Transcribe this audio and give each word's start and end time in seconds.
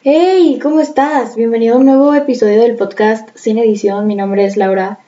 Hey, 0.00 0.60
¿cómo 0.62 0.78
estás? 0.78 1.34
Bienvenido 1.34 1.74
a 1.74 1.78
un 1.78 1.86
nuevo 1.86 2.14
episodio 2.14 2.62
del 2.62 2.76
podcast 2.76 3.30
Sin 3.34 3.58
Edición. 3.58 4.06
Mi 4.06 4.14
nombre 4.14 4.44
es 4.44 4.56
Laura. 4.56 5.00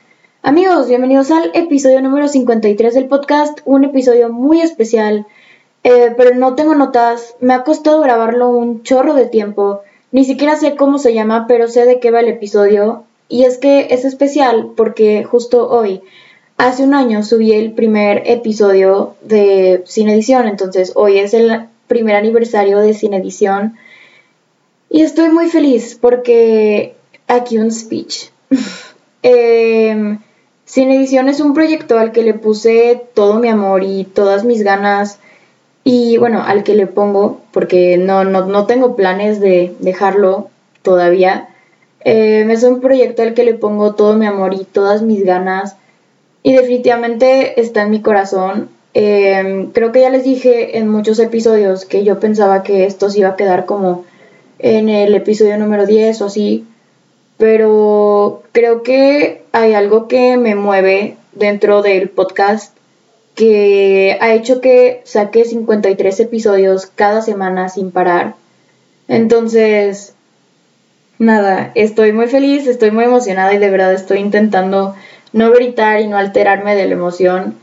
Amigos, 0.43 0.89
bienvenidos 0.89 1.31
al 1.31 1.49
episodio 1.53 2.01
número 2.01 2.27
53 2.27 2.93
del 2.93 3.05
podcast, 3.05 3.59
un 3.63 3.85
episodio 3.85 4.33
muy 4.33 4.59
especial, 4.59 5.25
eh, 5.85 6.13
pero 6.17 6.35
no 6.35 6.55
tengo 6.55 6.75
notas, 6.75 7.35
me 7.39 7.53
ha 7.53 7.63
costado 7.63 8.01
grabarlo 8.01 8.49
un 8.49 8.83
chorro 8.83 9.13
de 9.13 9.27
tiempo, 9.27 9.79
ni 10.11 10.25
siquiera 10.25 10.57
sé 10.57 10.75
cómo 10.75 10.99
se 10.99 11.13
llama, 11.13 11.45
pero 11.47 11.69
sé 11.69 11.85
de 11.85 12.01
qué 12.01 12.11
va 12.11 12.19
el 12.19 12.27
episodio, 12.27 13.05
y 13.29 13.45
es 13.45 13.59
que 13.59 13.87
es 13.91 14.03
especial 14.03 14.71
porque 14.75 15.23
justo 15.23 15.69
hoy, 15.69 16.01
hace 16.57 16.83
un 16.83 16.95
año, 16.95 17.23
subí 17.23 17.53
el 17.53 17.71
primer 17.71 18.23
episodio 18.25 19.15
de 19.21 19.83
Sin 19.85 20.09
Edición, 20.09 20.49
entonces 20.49 20.91
hoy 20.95 21.19
es 21.19 21.33
el 21.33 21.67
primer 21.87 22.17
aniversario 22.17 22.79
de 22.79 22.93
Sin 22.93 23.13
Edición. 23.13 23.77
Y 24.93 25.03
estoy 25.03 25.29
muy 25.29 25.47
feliz 25.47 25.97
porque 25.99 26.95
aquí 27.27 27.57
un 27.57 27.71
speech. 27.71 28.29
Em, 29.23 30.19
Sin 30.65 30.89
Edición 30.89 31.29
es 31.29 31.39
un 31.39 31.53
proyecto 31.53 31.99
al 31.99 32.11
que 32.11 32.23
le 32.23 32.33
puse 32.33 32.99
todo 33.13 33.35
mi 33.35 33.49
amor 33.49 33.83
y 33.83 34.03
todas 34.03 34.43
mis 34.43 34.63
ganas. 34.63 35.19
Y 35.83 36.17
bueno, 36.17 36.43
al 36.43 36.63
que 36.63 36.75
le 36.75 36.87
pongo, 36.87 37.39
porque 37.51 37.97
no, 37.97 38.23
no, 38.23 38.65
tengo 38.65 38.95
planes 38.95 39.39
de 39.39 39.73
dejarlo 39.79 40.49
todavía. 40.81 41.49
Eh, 42.03 42.45
es 42.49 42.63
un 42.63 42.81
proyecto 42.81 43.21
al 43.21 43.33
que 43.33 43.43
le 43.43 43.53
pongo 43.53 43.93
todo 43.93 44.15
mi 44.15 44.25
amor 44.25 44.55
y 44.55 44.65
todas 44.65 45.03
mis 45.03 45.23
ganas. 45.23 45.75
Y 46.43 46.53
definitivamente 46.53 47.61
está 47.61 47.83
en 47.83 47.91
mi 47.91 48.01
corazón. 48.01 48.69
Em, 48.93 49.71
creo 49.71 49.91
que 49.91 50.01
ya 50.01 50.09
les 50.09 50.23
dije 50.25 50.79
en 50.79 50.89
muchos 50.89 51.19
episodios 51.19 51.85
que 51.85 52.03
yo 52.03 52.19
pensaba 52.19 52.63
que 52.63 52.85
esto 52.85 53.09
se 53.09 53.19
iba 53.19 53.29
a 53.29 53.35
quedar 53.37 53.65
como 53.65 54.03
en 54.61 54.89
el 54.89 55.15
episodio 55.15 55.57
número 55.57 55.85
10 55.85 56.21
o 56.21 56.25
así, 56.25 56.65
pero 57.37 58.43
creo 58.51 58.83
que 58.83 59.43
hay 59.51 59.73
algo 59.73 60.07
que 60.07 60.37
me 60.37 60.55
mueve 60.55 61.17
dentro 61.33 61.81
del 61.81 62.09
podcast 62.09 62.77
que 63.35 64.17
ha 64.21 64.33
hecho 64.33 64.61
que 64.61 65.01
saque 65.03 65.45
53 65.45 66.19
episodios 66.19 66.85
cada 66.85 67.21
semana 67.21 67.69
sin 67.69 67.91
parar. 67.91 68.35
Entonces, 69.07 70.13
nada, 71.17 71.71
estoy 71.73 72.13
muy 72.13 72.27
feliz, 72.27 72.67
estoy 72.67 72.91
muy 72.91 73.05
emocionada 73.05 73.53
y 73.53 73.57
de 73.57 73.69
verdad 73.69 73.93
estoy 73.93 74.19
intentando 74.19 74.95
no 75.33 75.51
gritar 75.51 76.01
y 76.01 76.07
no 76.07 76.17
alterarme 76.17 76.75
de 76.75 76.85
la 76.85 76.93
emoción, 76.93 77.55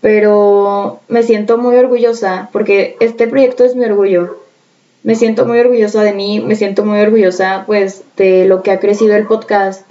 pero 0.00 1.00
me 1.08 1.22
siento 1.22 1.58
muy 1.58 1.76
orgullosa 1.76 2.48
porque 2.52 2.96
este 3.00 3.26
proyecto 3.26 3.64
es 3.64 3.74
mi 3.74 3.84
orgullo 3.86 4.38
me 5.02 5.14
siento 5.14 5.46
muy 5.46 5.58
orgullosa 5.58 6.02
de 6.02 6.12
mí, 6.12 6.40
me 6.40 6.56
siento 6.56 6.84
muy 6.84 7.00
orgullosa 7.00 7.64
pues 7.66 8.02
de 8.16 8.44
lo 8.44 8.62
que 8.62 8.70
ha 8.70 8.80
crecido 8.80 9.16
el 9.16 9.26
podcast. 9.26 9.90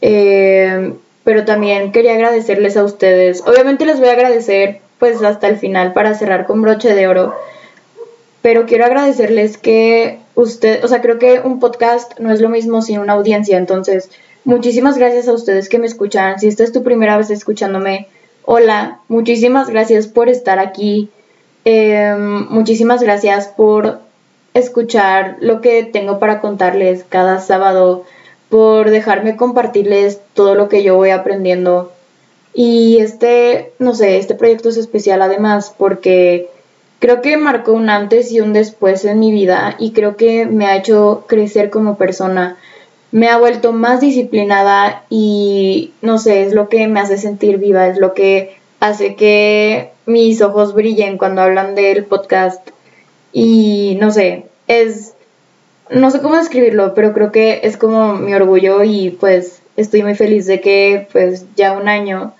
Eh, 0.00 0.94
pero 1.26 1.44
también 1.44 1.90
quería 1.90 2.14
agradecerles 2.14 2.76
a 2.76 2.84
ustedes. 2.84 3.42
Obviamente 3.46 3.84
les 3.84 3.98
voy 3.98 4.08
a 4.08 4.12
agradecer 4.12 4.80
pues 4.98 5.22
hasta 5.22 5.48
el 5.48 5.56
final 5.56 5.92
para 5.92 6.14
cerrar 6.14 6.46
con 6.46 6.62
broche 6.62 6.94
de 6.94 7.08
oro. 7.08 7.34
Pero 8.42 8.66
quiero 8.66 8.84
agradecerles 8.84 9.58
que 9.58 10.20
usted, 10.36 10.84
o 10.84 10.88
sea, 10.88 11.02
creo 11.02 11.18
que 11.18 11.40
un 11.40 11.58
podcast 11.58 12.18
no 12.20 12.32
es 12.32 12.40
lo 12.40 12.48
mismo 12.48 12.80
sin 12.80 13.00
una 13.00 13.14
audiencia. 13.14 13.58
Entonces, 13.58 14.08
muchísimas 14.44 14.98
gracias 14.98 15.26
a 15.26 15.32
ustedes 15.32 15.68
que 15.68 15.80
me 15.80 15.86
escuchan. 15.86 16.38
Si 16.38 16.46
esta 16.46 16.62
es 16.62 16.70
tu 16.70 16.84
primera 16.84 17.16
vez 17.16 17.30
escuchándome, 17.30 18.06
hola, 18.44 19.00
muchísimas 19.08 19.68
gracias 19.68 20.06
por 20.06 20.28
estar 20.28 20.60
aquí. 20.60 21.10
Eh, 21.64 22.14
muchísimas 22.48 23.02
gracias 23.02 23.48
por 23.48 24.05
escuchar 24.58 25.36
lo 25.40 25.60
que 25.60 25.84
tengo 25.84 26.18
para 26.18 26.40
contarles 26.40 27.04
cada 27.08 27.40
sábado, 27.40 28.04
por 28.48 28.90
dejarme 28.90 29.36
compartirles 29.36 30.20
todo 30.34 30.54
lo 30.54 30.68
que 30.68 30.82
yo 30.82 30.96
voy 30.96 31.10
aprendiendo. 31.10 31.92
Y 32.54 32.98
este, 33.00 33.72
no 33.78 33.94
sé, 33.94 34.16
este 34.16 34.34
proyecto 34.34 34.68
es 34.68 34.76
especial 34.76 35.20
además 35.20 35.74
porque 35.76 36.48
creo 37.00 37.20
que 37.20 37.36
marcó 37.36 37.72
un 37.72 37.90
antes 37.90 38.32
y 38.32 38.40
un 38.40 38.52
después 38.52 39.04
en 39.04 39.18
mi 39.18 39.30
vida 39.30 39.76
y 39.78 39.92
creo 39.92 40.16
que 40.16 40.46
me 40.46 40.66
ha 40.66 40.76
hecho 40.76 41.24
crecer 41.26 41.68
como 41.68 41.96
persona. 41.96 42.56
Me 43.12 43.28
ha 43.28 43.36
vuelto 43.36 43.72
más 43.72 44.00
disciplinada 44.00 45.04
y 45.10 45.92
no 46.00 46.18
sé, 46.18 46.42
es 46.44 46.54
lo 46.54 46.68
que 46.68 46.86
me 46.88 47.00
hace 47.00 47.18
sentir 47.18 47.58
viva, 47.58 47.88
es 47.88 47.98
lo 47.98 48.14
que 48.14 48.56
hace 48.80 49.16
que 49.16 49.90
mis 50.06 50.40
ojos 50.40 50.74
brillen 50.74 51.18
cuando 51.18 51.42
hablan 51.42 51.74
del 51.74 52.04
podcast 52.04 52.66
y 53.38 53.98
no 54.00 54.10
sé, 54.12 54.46
es, 54.66 55.12
no 55.90 56.10
sé 56.10 56.22
cómo 56.22 56.38
describirlo, 56.38 56.94
pero 56.94 57.12
creo 57.12 57.32
que 57.32 57.60
es 57.64 57.76
como 57.76 58.14
mi 58.14 58.32
orgullo 58.32 58.82
y 58.82 59.10
pues 59.10 59.60
estoy 59.76 60.02
muy 60.02 60.14
feliz 60.14 60.46
de 60.46 60.62
que 60.62 61.06
pues 61.12 61.44
ya 61.54 61.72
un 61.72 61.86
año. 61.86 62.32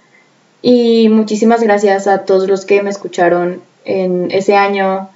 Y 0.63 1.11
muchísimas 1.11 1.63
gracias 1.63 2.07
a 2.07 2.25
todos 2.25 2.49
los 2.49 2.65
que 2.65 2.83
me 2.83 2.89
escucharon 2.89 3.61
en 3.85 4.31
ese 4.31 4.57
año. 4.57 5.11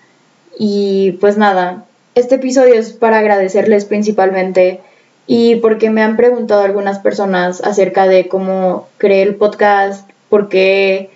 Y 0.59 1.13
pues 1.13 1.39
nada, 1.39 1.87
este 2.15 2.35
episodio 2.35 2.75
es 2.75 2.93
para 2.93 3.17
agradecerles 3.17 3.87
principalmente 3.87 4.81
y 5.27 5.57
porque 5.57 5.89
me 5.89 6.03
han 6.03 6.19
preguntado 6.19 6.61
algunas 6.61 6.99
personas 6.99 7.63
acerca 7.63 8.07
de 8.07 8.29
cómo 8.29 8.87
creé 8.99 9.23
el 9.23 9.37
podcast, 9.37 10.07
por 10.29 10.51
qué 10.51 11.09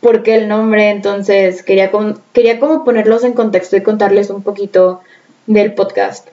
por 0.00 0.22
qué 0.22 0.34
el 0.34 0.48
nombre, 0.48 0.90
entonces 0.90 1.62
quería, 1.62 1.90
quería 2.32 2.58
como 2.58 2.84
ponerlos 2.84 3.24
en 3.24 3.34
contexto 3.34 3.76
y 3.76 3.82
contarles 3.82 4.30
un 4.30 4.42
poquito 4.42 5.00
del 5.46 5.74
podcast. 5.74 6.28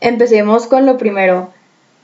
Empecemos 0.00 0.66
con 0.66 0.86
lo 0.86 0.98
primero. 0.98 1.50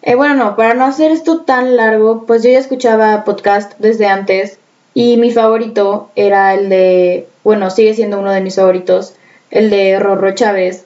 Eh, 0.03 0.15
bueno, 0.15 0.35
no, 0.35 0.57
para 0.57 0.75
no 0.75 0.85
hacer 0.85 1.11
esto 1.11 1.43
tan 1.43 1.77
largo, 1.77 2.25
pues 2.27 2.43
yo 2.43 2.51
ya 2.51 2.59
escuchaba 2.59 3.25
podcast 3.25 3.73
desde 3.79 4.07
antes 4.07 4.59
y 4.95 5.17
mi 5.17 5.31
favorito 5.31 6.11
era 6.15 6.55
el 6.55 6.69
de, 6.69 7.27
bueno, 7.43 7.71
sigue 7.71 7.95
siendo 7.95 8.19
uno 8.19 8.33
de 8.33 8.41
mis 8.41 8.57
favoritos, 8.57 9.15
el 9.51 9.71
de 9.71 9.99
Rorro 9.99 10.35
Chávez, 10.35 10.85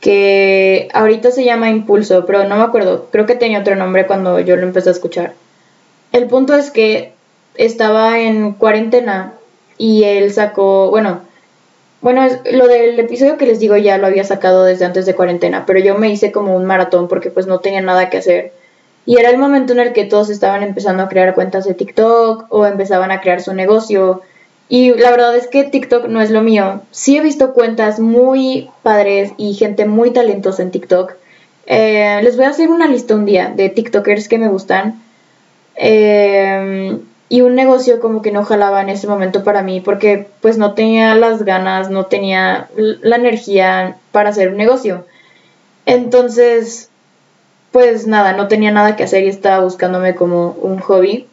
que 0.00 0.88
ahorita 0.92 1.30
se 1.30 1.44
llama 1.44 1.70
Impulso, 1.70 2.26
pero 2.26 2.44
no 2.44 2.56
me 2.56 2.62
acuerdo, 2.62 3.08
creo 3.10 3.24
que 3.24 3.36
tenía 3.36 3.60
otro 3.60 3.76
nombre 3.76 4.06
cuando 4.06 4.40
yo 4.40 4.56
lo 4.56 4.62
empecé 4.64 4.88
a 4.88 4.92
escuchar. 4.92 5.34
El 6.12 6.26
punto 6.26 6.54
es 6.54 6.70
que 6.70 7.14
estaba 7.54 8.18
en 8.18 8.52
cuarentena 8.52 9.34
y 9.78 10.04
él 10.04 10.32
sacó, 10.32 10.90
bueno, 10.90 11.20
bueno, 12.00 12.26
lo 12.50 12.66
del 12.66 12.98
episodio 12.98 13.38
que 13.38 13.46
les 13.46 13.60
digo 13.60 13.76
ya 13.76 13.96
lo 13.96 14.08
había 14.08 14.24
sacado 14.24 14.64
desde 14.64 14.84
antes 14.84 15.06
de 15.06 15.14
cuarentena, 15.14 15.64
pero 15.66 15.78
yo 15.78 15.96
me 15.96 16.10
hice 16.10 16.32
como 16.32 16.56
un 16.56 16.64
maratón 16.64 17.06
porque 17.06 17.30
pues 17.30 17.46
no 17.46 17.60
tenía 17.60 17.80
nada 17.80 18.10
que 18.10 18.18
hacer. 18.18 18.52
Y 19.06 19.18
era 19.18 19.30
el 19.30 19.38
momento 19.38 19.72
en 19.72 19.80
el 19.80 19.92
que 19.92 20.04
todos 20.04 20.28
estaban 20.28 20.62
empezando 20.62 21.02
a 21.02 21.08
crear 21.08 21.34
cuentas 21.34 21.64
de 21.64 21.74
TikTok 21.74 22.46
o 22.50 22.66
empezaban 22.66 23.10
a 23.10 23.20
crear 23.20 23.40
su 23.40 23.54
negocio. 23.54 24.22
Y 24.68 24.94
la 24.94 25.10
verdad 25.10 25.36
es 25.36 25.46
que 25.48 25.64
TikTok 25.64 26.06
no 26.06 26.20
es 26.20 26.30
lo 26.30 26.42
mío. 26.42 26.82
Sí 26.90 27.16
he 27.16 27.20
visto 27.20 27.52
cuentas 27.52 28.00
muy 28.00 28.70
padres 28.82 29.32
y 29.36 29.54
gente 29.54 29.86
muy 29.86 30.12
talentosa 30.12 30.62
en 30.62 30.70
TikTok. 30.70 31.14
Eh, 31.66 32.20
les 32.22 32.36
voy 32.36 32.46
a 32.46 32.50
hacer 32.50 32.68
una 32.68 32.88
lista 32.88 33.14
un 33.14 33.26
día 33.26 33.52
de 33.54 33.68
TikTokers 33.68 34.28
que 34.28 34.38
me 34.38 34.48
gustan. 34.48 35.02
Eh, 35.76 36.98
y 37.32 37.40
un 37.40 37.54
negocio 37.54 37.98
como 37.98 38.20
que 38.20 38.30
no 38.30 38.44
jalaba 38.44 38.82
en 38.82 38.90
ese 38.90 39.06
momento 39.06 39.42
para 39.42 39.62
mí 39.62 39.80
porque 39.80 40.26
pues 40.42 40.58
no 40.58 40.74
tenía 40.74 41.14
las 41.14 41.46
ganas, 41.46 41.88
no 41.88 42.04
tenía 42.04 42.68
la 42.76 43.16
energía 43.16 43.96
para 44.12 44.28
hacer 44.28 44.50
un 44.50 44.58
negocio. 44.58 45.06
Entonces, 45.86 46.90
pues 47.70 48.06
nada, 48.06 48.34
no 48.34 48.48
tenía 48.48 48.70
nada 48.70 48.96
que 48.96 49.04
hacer 49.04 49.24
y 49.24 49.28
estaba 49.28 49.64
buscándome 49.64 50.14
como 50.14 50.50
un 50.60 50.78
hobby. 50.80 51.26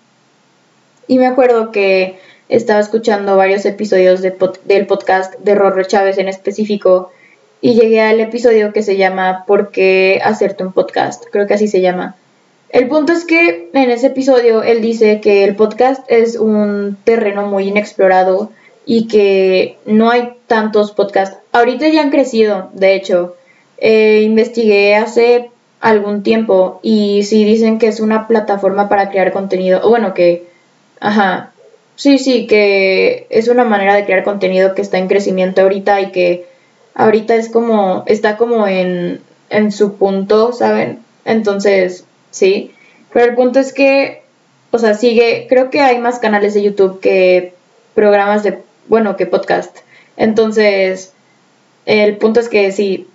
Y 1.10 1.20
me 1.20 1.28
acuerdo 1.28 1.74
que 1.74 2.18
estaba 2.48 2.80
escuchando 2.80 3.36
varios 3.36 3.66
episodios 3.66 4.22
del 4.22 4.88
podcast 4.88 5.38
de 5.40 5.54
Rorro 5.54 5.84
Chávez 5.84 6.18
en 6.18 6.30
específico 6.30 7.12
y 7.60 7.74
llegué 7.74 8.00
al 8.00 8.22
episodio 8.22 8.72
que 8.72 8.84
se 8.84 8.96
llama 8.96 9.44
¿Por 9.46 9.72
qué 9.72 10.22
hacerte 10.24 10.64
un 10.64 10.72
podcast? 10.72 11.26
Creo 11.30 11.46
que 11.46 11.56
así 11.56 11.68
se 11.68 11.82
llama. 11.82 12.16
El 12.70 12.88
punto 12.88 13.14
es 13.14 13.26
que 13.26 13.70
en 13.74 13.90
ese 13.90 14.08
episodio 14.08 14.62
él 14.62 14.82
dice 14.82 15.22
que 15.22 15.44
el 15.44 15.56
podcast 15.56 16.04
es 16.08 16.36
un 16.36 16.98
terreno 17.04 17.48
muy 17.48 17.68
inexplorado 17.68 18.52
y 18.86 19.08
que 19.08 19.78
no 19.86 20.12
hay 20.12 20.34
tantos 20.48 20.92
podcasts. 20.92 21.38
Ahorita 21.52 21.88
ya 21.88 22.02
han 22.02 22.12
crecido, 22.12 22.70
de 22.74 22.96
hecho. 22.96 23.36
Eh, 23.78 24.22
investigué 24.24 24.96
hace 24.96 25.50
algún 25.80 26.22
tiempo 26.22 26.80
y 26.84 27.24
sí 27.24 27.44
dicen 27.44 27.80
que 27.80 27.88
es 27.88 28.00
una 28.00 28.28
plataforma 28.28 28.88
para 28.90 29.10
crear 29.10 29.32
contenido. 29.32 29.88
Bueno, 29.88 30.14
que... 30.14 30.48
Ajá. 31.00 31.52
Sí, 31.96 32.18
sí, 32.18 32.46
que 32.48 33.26
es 33.30 33.48
una 33.48 33.64
manera 33.64 33.96
de 33.96 34.06
crear 34.06 34.24
contenido 34.24 34.76
que 34.76 34.82
está 34.82 34.98
en 34.98 35.08
crecimiento 35.08 35.62
ahorita 35.62 36.02
y 36.02 36.12
que 36.12 36.46
ahorita 36.94 37.36
es 37.36 37.50
como... 37.50 38.04
está 38.06 38.38
como 38.38 38.68
en, 38.68 39.22
en 39.50 39.72
su 39.72 39.96
punto, 39.96 40.52
¿saben? 40.52 41.00
Entonces, 41.26 42.06
¿sí? 42.32 42.72
Pero 43.14 43.26
el 43.26 43.36
punto 43.36 43.60
es 43.60 43.74
que, 43.74 44.24
o 44.72 44.78
sea, 44.78 44.94
sigue, 44.94 45.48
creo 45.50 45.70
que 45.70 45.82
hay 45.82 46.00
más 46.00 46.20
canales 46.20 46.54
de 46.54 46.64
YouTube 46.64 47.00
que 47.00 47.54
programas 47.96 48.44
de, 48.44 48.60
bueno, 48.88 49.18
que 49.18 49.26
podcast. 49.26 49.78
Entonces, 50.18 51.14
el 51.86 52.18
punto 52.18 52.40
es 52.40 52.50
que 52.50 52.72
sí, 52.72 53.08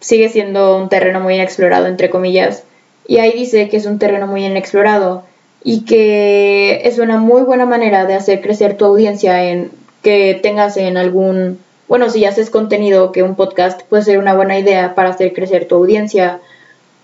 sigue 0.00 0.28
siendo 0.28 0.76
un 0.76 0.88
terreno 0.88 1.20
muy 1.20 1.34
inexplorado, 1.34 1.86
entre 1.86 2.10
comillas. 2.10 2.64
Y 3.06 3.18
ahí 3.18 3.32
dice 3.32 3.68
que 3.68 3.78
es 3.78 3.86
un 3.86 3.98
terreno 3.98 4.26
muy 4.26 4.44
inexplorado 4.44 5.24
y 5.64 5.84
que 5.84 6.82
es 6.84 6.98
una 6.98 7.16
muy 7.16 7.42
buena 7.42 7.66
manera 7.66 8.04
de 8.04 8.14
hacer 8.14 8.40
crecer 8.40 8.76
tu 8.76 8.84
audiencia 8.84 9.44
en 9.44 9.70
que 10.02 10.38
tengas 10.42 10.76
en 10.76 10.96
algún, 10.96 11.58
bueno, 11.88 12.10
si 12.10 12.24
haces 12.24 12.50
contenido, 12.50 13.12
que 13.12 13.22
un 13.22 13.34
podcast 13.34 13.82
puede 13.82 14.04
ser 14.04 14.18
una 14.18 14.34
buena 14.34 14.58
idea 14.58 14.94
para 14.94 15.10
hacer 15.10 15.32
crecer 15.32 15.66
tu 15.66 15.76
audiencia 15.76 16.40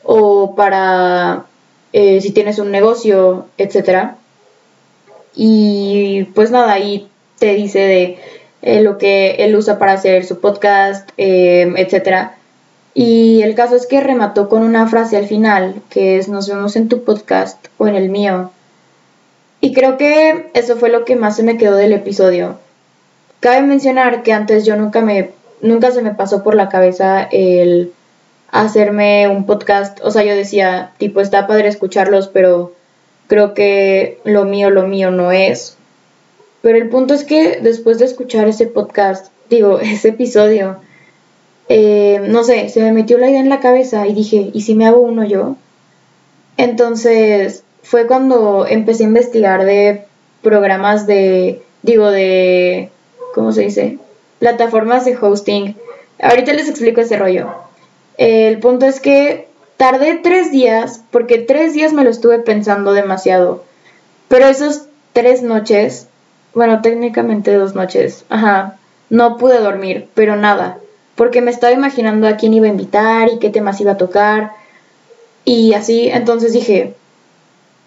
o 0.03 0.55
para 0.55 1.47
eh, 1.97 2.21
si 2.21 2.33
tienes 2.33 2.59
un 2.59 2.73
negocio, 2.73 3.47
etcétera. 3.57 4.17
Y 5.37 6.25
pues 6.35 6.51
nada, 6.51 6.73
ahí 6.73 7.09
te 7.39 7.55
dice 7.55 7.79
de 7.79 8.19
eh, 8.63 8.83
lo 8.83 8.99
que 8.99 9.37
él 9.39 9.55
usa 9.55 9.79
para 9.79 9.93
hacer 9.93 10.25
su 10.25 10.41
podcast, 10.41 11.09
eh, 11.19 11.73
etcétera. 11.77 12.35
Y 12.95 13.43
el 13.43 13.55
caso 13.55 13.77
es 13.77 13.87
que 13.87 14.01
remató 14.01 14.49
con 14.49 14.65
una 14.65 14.89
frase 14.89 15.17
al 15.17 15.29
final, 15.29 15.83
que 15.89 16.19
es 16.19 16.29
nos 16.29 16.49
vemos 16.49 16.75
en 16.75 16.89
tu 16.89 17.05
podcast 17.05 17.65
o 17.79 17.87
en 17.87 17.95
el 17.95 18.09
mío. 18.09 18.51
Y 19.61 19.73
creo 19.73 19.97
que 19.97 20.51
eso 20.55 20.77
fue 20.77 20.89
lo 20.89 21.05
que 21.05 21.15
más 21.15 21.37
se 21.37 21.45
me 21.45 21.57
quedó 21.59 21.77
del 21.77 21.93
episodio. 21.93 22.59
Cabe 23.39 23.63
mencionar 23.63 24.25
que 24.25 24.33
antes 24.33 24.67
yo 24.67 24.75
nunca 24.75 25.01
me 25.01 25.31
nunca 25.61 25.93
se 25.93 26.03
me 26.03 26.13
pasó 26.13 26.43
por 26.43 26.57
la 26.57 26.69
cabeza 26.69 27.23
el 27.23 27.93
hacerme 28.55 29.27
un 29.27 29.47
podcast, 29.47 29.99
o 30.05 30.13
sea, 30.13 30.23
yo 30.23 30.37
decía, 30.37 30.93
tipo 30.99 31.21
está 31.21 31.49
padre 31.49 31.67
escucharlos, 31.67 32.29
pero 32.29 32.73
creo 33.27 33.53
que 33.53 34.21
lo 34.23 34.45
mío 34.45 34.71
lo 34.71 34.87
mío 34.87 35.11
no 35.11 35.33
es. 35.33 35.77
Pero 36.63 36.79
el 36.79 36.89
punto 36.89 37.15
es 37.15 37.25
que 37.25 37.59
después 37.61 37.99
de 37.99 38.05
escuchar 38.05 38.47
ese 38.47 38.69
podcast, 38.69 39.33
digo, 39.51 39.81
ese 39.83 40.11
episodio, 40.11 40.77
eh, 41.69 42.21
no 42.29 42.45
sé, 42.45 42.69
se 42.69 42.81
me 42.81 42.93
metió 42.93 43.19
la 43.19 43.29
idea 43.29 43.41
en 43.41 43.49
la 43.49 43.59
cabeza 43.59 44.07
y 44.07 44.15
dije, 44.15 44.51
¿y 44.55 44.61
si 44.61 44.77
me 44.77 44.87
hago 44.87 45.01
uno 45.01 45.25
yo? 45.25 45.57
Entonces 46.57 47.65
fue 47.83 48.07
cuando 48.07 48.67
empecé 48.69 49.03
a 49.03 49.09
investigar 49.09 49.65
de 49.65 50.05
programas 50.43 51.09
de, 51.09 51.61
digo, 51.83 52.09
de, 52.13 52.91
¿cómo 53.35 53.51
se 53.51 53.63
dice? 53.63 53.99
Plataformas 54.39 55.05
de 55.07 55.17
hosting. 55.17 55.77
Ahorita 56.21 56.53
les 56.53 56.69
explico 56.69 57.01
ese 57.01 57.17
rollo. 57.17 57.64
El 58.17 58.59
punto 58.61 58.87
es 58.87 59.01
que 59.01 59.49
tardé 59.77 60.21
tres 60.23 60.51
días, 60.51 61.03
porque 61.11 61.39
tres 61.39 61.75
días 61.75 61.93
me 61.93 62.05
lo 62.05 62.11
estuve 62.11 62.39
pensando 62.39 62.93
demasiado. 62.93 63.65
Pero 64.29 64.47
esos 64.47 64.87
tres 65.13 65.43
noches, 65.43 66.09
bueno, 66.55 66.83
técnicamente 66.83 67.55
dos 67.55 67.75
noches, 67.75 68.25
ajá, 68.29 68.79
no 69.11 69.37
pude 69.37 69.59
dormir, 69.59 70.09
pero 70.15 70.37
nada 70.37 70.79
porque 71.15 71.41
me 71.41 71.51
estaba 71.51 71.73
imaginando 71.73 72.27
a 72.27 72.37
quién 72.37 72.55
iba 72.55 72.67
a 72.67 72.71
invitar 72.71 73.29
y 73.29 73.39
qué 73.39 73.51
temas 73.51 73.81
iba 73.81 73.93
a 73.93 73.97
tocar 73.97 74.53
y 75.45 75.75
así, 75.75 76.09
entonces 76.09 76.53
dije, 76.53 76.95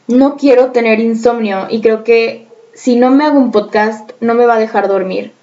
no 0.08 0.38
quiero 0.38 0.72
tener 0.72 1.00
insomnio 1.00 1.68
y 1.70 1.82
creo 1.82 2.04
que 2.04 2.48
si 2.74 2.96
no 2.96 3.12
me 3.12 3.26
hago 3.26 3.40
un 3.40 3.52
podcast 3.52 4.12
no 4.22 4.34
me 4.36 4.46
va 4.46 4.56
a 4.56 4.60
dejar 4.60 4.88
dormir. 4.88 5.34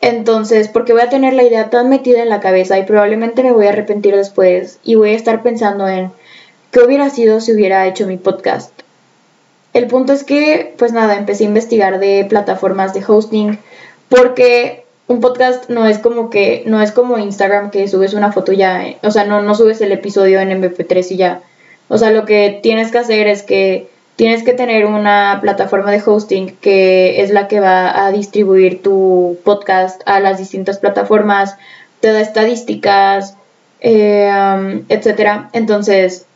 Entonces, 0.00 0.68
porque 0.68 0.92
voy 0.92 1.02
a 1.02 1.10
tener 1.10 1.34
la 1.34 1.42
idea 1.42 1.68
tan 1.68 1.88
metida 1.90 2.22
en 2.22 2.30
la 2.30 2.40
cabeza 2.40 2.78
y 2.78 2.84
probablemente 2.84 3.42
me 3.42 3.52
voy 3.52 3.66
a 3.66 3.70
arrepentir 3.70 4.16
después 4.16 4.78
y 4.82 4.94
voy 4.94 5.10
a 5.10 5.16
estar 5.16 5.42
pensando 5.42 5.86
en 5.88 6.10
qué 6.70 6.80
hubiera 6.80 7.10
sido 7.10 7.40
si 7.40 7.52
hubiera 7.52 7.86
hecho 7.86 8.06
mi 8.06 8.16
podcast. 8.16 8.72
El 9.72 9.86
punto 9.86 10.12
es 10.12 10.24
que, 10.24 10.74
pues 10.78 10.92
nada, 10.92 11.16
empecé 11.16 11.44
a 11.44 11.48
investigar 11.48 12.00
de 12.00 12.24
plataformas 12.28 12.94
de 12.94 13.04
hosting 13.06 13.58
porque 14.08 14.84
un 15.06 15.20
podcast 15.20 15.68
no 15.68 15.86
es 15.86 15.98
como 15.98 16.30
que, 16.30 16.64
no 16.66 16.80
es 16.80 16.92
como 16.92 17.18
Instagram 17.18 17.70
que 17.70 17.86
subes 17.86 18.14
una 18.14 18.32
foto 18.32 18.52
ya, 18.52 18.86
eh, 18.86 18.98
o 19.02 19.10
sea, 19.10 19.24
no, 19.24 19.42
no 19.42 19.54
subes 19.54 19.80
el 19.80 19.92
episodio 19.92 20.40
en 20.40 20.50
MP3 20.50 21.10
y 21.10 21.16
ya. 21.16 21.42
O 21.88 21.98
sea, 21.98 22.10
lo 22.10 22.24
que 22.24 22.60
tienes 22.62 22.90
que 22.90 22.98
hacer 22.98 23.26
es 23.26 23.42
que 23.42 23.88
tienes 24.20 24.42
que 24.42 24.52
tener 24.52 24.84
una 24.84 25.38
plataforma 25.40 25.90
de 25.90 26.02
hosting 26.04 26.54
que 26.60 27.22
es 27.22 27.30
la 27.30 27.48
que 27.48 27.58
va 27.58 28.04
a 28.04 28.12
distribuir 28.12 28.82
tu 28.82 29.38
podcast 29.44 30.02
a 30.04 30.20
las 30.20 30.36
distintas 30.36 30.76
plataformas, 30.76 31.56
te 32.00 32.12
da 32.12 32.20
estadísticas, 32.20 33.34
eh, 33.80 34.30
um, 34.30 34.82
etcétera. 34.90 35.48
Entonces, 35.54 36.26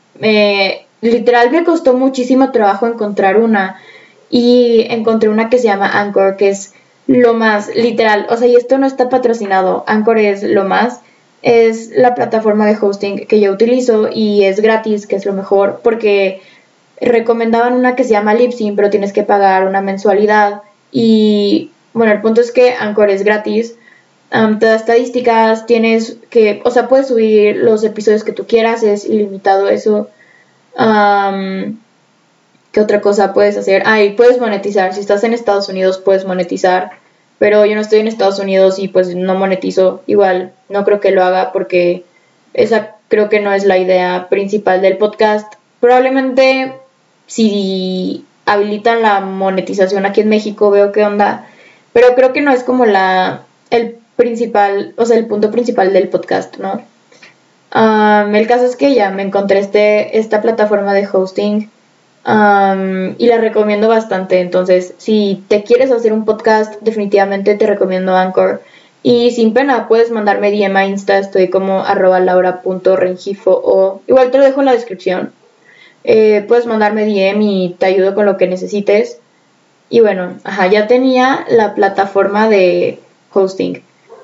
literal 1.02 1.50
me 1.50 1.62
costó 1.64 1.92
muchísimo 1.92 2.52
trabajo 2.52 2.86
encontrar 2.86 3.36
una 3.36 3.78
y 4.30 4.86
encontré 4.88 5.28
una 5.28 5.50
que 5.50 5.58
se 5.58 5.64
llama 5.64 6.00
Anchor, 6.00 6.38
que 6.38 6.48
es 6.48 6.72
lo 7.06 7.34
más, 7.34 7.68
literal, 7.76 8.28
o 8.30 8.38
sea, 8.38 8.48
y 8.48 8.56
esto 8.56 8.78
no 8.78 8.86
está 8.86 9.10
patrocinado, 9.10 9.84
Anchor 9.86 10.16
es 10.16 10.42
lo 10.42 10.64
más, 10.64 11.00
es 11.42 11.90
la 11.90 12.14
plataforma 12.14 12.64
de 12.64 12.78
hosting 12.80 13.26
que 13.26 13.40
yo 13.40 13.52
utilizo 13.52 14.08
y 14.10 14.44
es 14.44 14.60
gratis, 14.60 15.06
que 15.06 15.16
es 15.16 15.26
lo 15.26 15.34
mejor, 15.34 15.80
porque 15.84 16.40
recomendaban 17.04 17.74
una 17.74 17.96
que 17.96 18.04
se 18.04 18.10
llama 18.10 18.34
Libsyn, 18.34 18.76
pero 18.76 18.90
tienes 18.90 19.12
que 19.12 19.22
pagar 19.22 19.66
una 19.66 19.80
mensualidad 19.80 20.62
y 20.90 21.70
bueno, 21.92 22.12
el 22.12 22.20
punto 22.20 22.40
es 22.40 22.50
que 22.50 22.74
Anchor 22.74 23.10
es 23.10 23.24
gratis, 23.24 23.76
te 24.30 24.66
da 24.66 24.74
estadísticas, 24.74 25.66
tienes 25.66 26.16
que, 26.30 26.60
o 26.64 26.70
sea, 26.70 26.88
puedes 26.88 27.08
subir 27.08 27.56
los 27.56 27.84
episodios 27.84 28.24
que 28.24 28.32
tú 28.32 28.46
quieras, 28.46 28.82
es 28.82 29.04
ilimitado 29.04 29.68
eso. 29.68 30.08
¿Qué 32.72 32.80
otra 32.80 33.00
cosa 33.00 33.32
puedes 33.32 33.56
hacer? 33.56 33.84
Ah, 33.86 34.00
puedes 34.16 34.40
monetizar. 34.40 34.92
Si 34.92 35.00
estás 35.00 35.22
en 35.22 35.32
Estados 35.32 35.68
Unidos, 35.68 35.98
puedes 35.98 36.24
monetizar. 36.24 36.90
Pero 37.38 37.64
yo 37.64 37.76
no 37.76 37.80
estoy 37.80 38.00
en 38.00 38.08
Estados 38.08 38.40
Unidos 38.40 38.80
y 38.80 38.88
pues 38.88 39.14
no 39.14 39.36
monetizo. 39.36 40.02
Igual, 40.06 40.52
no 40.68 40.84
creo 40.84 40.98
que 40.98 41.12
lo 41.12 41.22
haga 41.22 41.52
porque 41.52 42.04
esa 42.54 42.96
creo 43.06 43.28
que 43.28 43.38
no 43.38 43.52
es 43.52 43.64
la 43.64 43.78
idea 43.78 44.26
principal 44.28 44.82
del 44.82 44.96
podcast. 44.96 45.52
Probablemente 45.78 46.74
si 47.26 48.24
habilitan 48.46 49.02
la 49.02 49.20
monetización 49.20 50.06
aquí 50.06 50.20
en 50.20 50.28
México, 50.28 50.70
veo 50.70 50.92
qué 50.92 51.04
onda. 51.04 51.46
Pero 51.92 52.14
creo 52.14 52.32
que 52.32 52.40
no 52.40 52.52
es 52.52 52.64
como 52.64 52.86
la 52.86 53.42
el 53.70 53.96
principal, 54.16 54.94
o 54.96 55.06
sea, 55.06 55.16
el 55.16 55.26
punto 55.26 55.50
principal 55.50 55.92
del 55.92 56.08
podcast, 56.08 56.56
¿no? 56.58 56.82
el 57.74 58.46
caso 58.46 58.64
es 58.66 58.76
que 58.76 58.94
ya 58.94 59.10
me 59.10 59.24
encontré 59.24 59.58
este, 59.58 60.16
esta 60.18 60.40
plataforma 60.40 60.94
de 60.94 61.08
hosting 61.12 61.70
y 62.24 63.26
la 63.26 63.38
recomiendo 63.38 63.88
bastante. 63.88 64.40
Entonces, 64.40 64.94
si 64.98 65.42
te 65.48 65.64
quieres 65.64 65.90
hacer 65.90 66.12
un 66.12 66.24
podcast, 66.24 66.80
definitivamente 66.82 67.56
te 67.56 67.66
recomiendo 67.66 68.16
Anchor. 68.16 68.62
Y 69.02 69.32
sin 69.32 69.52
pena, 69.52 69.88
puedes 69.88 70.10
mandarme 70.10 70.50
DM 70.50 70.76
a 70.76 70.86
Insta, 70.86 71.18
estoy 71.18 71.50
como 71.50 71.80
arroba 71.80 72.20
laura.rengifo 72.20 73.60
o 73.62 74.00
igual 74.06 74.30
te 74.30 74.38
lo 74.38 74.44
dejo 74.44 74.60
en 74.60 74.66
la 74.66 74.72
descripción. 74.72 75.32
Eh, 76.04 76.44
puedes 76.46 76.66
mandarme 76.66 77.06
DM 77.06 77.42
y 77.42 77.76
te 77.78 77.86
ayudo 77.86 78.14
con 78.14 78.26
lo 78.26 78.36
que 78.36 78.46
necesites. 78.46 79.18
Y 79.88 80.00
bueno, 80.00 80.34
ajá, 80.44 80.66
ya 80.66 80.86
tenía 80.86 81.44
la 81.48 81.74
plataforma 81.74 82.48
de 82.48 83.00
hosting. 83.32 83.82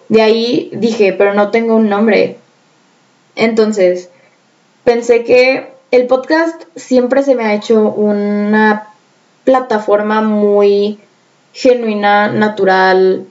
De 0.08 0.22
ahí 0.22 0.70
dije, 0.72 1.12
pero 1.12 1.34
no 1.34 1.50
tengo 1.50 1.76
un 1.76 1.88
nombre. 1.88 2.36
Entonces, 3.36 4.10
pensé 4.84 5.24
que 5.24 5.72
el 5.90 6.06
podcast 6.06 6.62
siempre 6.76 7.22
se 7.22 7.34
me 7.34 7.44
ha 7.44 7.54
hecho 7.54 7.90
una 7.90 8.88
plataforma 9.44 10.20
muy 10.20 10.98
genuina, 11.52 12.28
natural, 12.28 13.26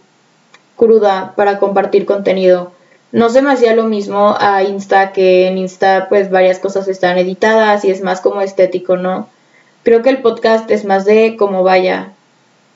cruda 0.76 1.34
para 1.36 1.60
compartir 1.60 2.06
contenido. 2.06 2.72
No 3.12 3.30
se 3.30 3.42
me 3.42 3.52
hacía 3.52 3.76
lo 3.76 3.86
mismo 3.86 4.36
a 4.40 4.64
Insta, 4.64 5.12
que 5.12 5.48
en 5.48 5.58
Insta 5.58 6.08
pues 6.10 6.30
varias 6.30 6.60
cosas 6.60 6.88
están 6.88 7.18
editadas 7.18 7.84
y 7.84 7.92
es 7.92 8.02
más 8.02 8.22
como 8.22 8.42
estético, 8.42 8.98
¿no? 8.98 9.28
Creo 9.84 10.02
que 10.04 10.10
el 10.10 10.22
podcast 10.22 10.70
es 10.70 10.86
más 10.86 11.06
de 11.06 11.36
cómo 11.38 11.64
vaya. 11.64 12.14